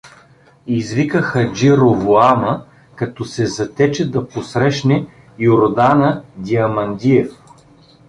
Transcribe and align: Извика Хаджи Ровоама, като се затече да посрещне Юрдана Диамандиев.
Извика 0.67 1.21
Хаджи 1.21 1.71
Ровоама, 1.77 2.65
като 2.95 3.25
се 3.25 3.45
затече 3.45 4.11
да 4.11 4.27
посрещне 4.27 5.07
Юрдана 5.39 6.23
Диамандиев. 6.37 7.31